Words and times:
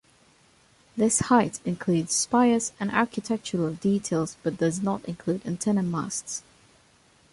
This 0.97 1.19
height 1.19 1.59
includes 1.63 2.15
spires 2.15 2.71
and 2.79 2.89
architectural 2.89 3.73
details 3.73 4.35
but 4.41 4.57
does 4.57 4.81
not 4.81 5.05
include 5.05 5.45
antenna 5.45 5.83
masts. 5.83 6.41